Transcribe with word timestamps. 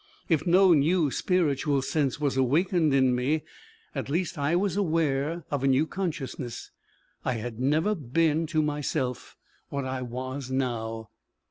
If 0.29 0.47
no 0.47 0.73
new 0.73 1.11
spiritual 1.11 1.83
sense 1.83 2.19
was 2.19 2.35
awakened 2.35 2.91
in 2.91 3.13
me, 3.13 3.43
at 3.93 4.09
least 4.09 4.35
I 4.35 4.55
was 4.55 4.75
aware 4.75 5.45
of 5.51 5.63
a 5.63 5.67
new 5.67 5.85
consciousness. 5.85 6.71
I 7.23 7.33
had 7.33 7.59
never 7.59 7.93
been 7.93 8.47
to 8.47 8.63
myself 8.63 9.37
what 9.69 9.85
I 9.85 10.01
was 10.01 10.49
now. 10.49 11.09